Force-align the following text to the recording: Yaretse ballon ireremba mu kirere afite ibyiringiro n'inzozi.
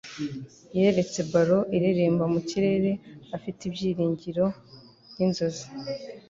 Yaretse 0.83 1.19
ballon 1.31 1.63
ireremba 1.77 2.25
mu 2.33 2.39
kirere 2.49 2.91
afite 3.35 3.59
ibyiringiro 3.69 4.45
n'inzozi. 5.15 5.65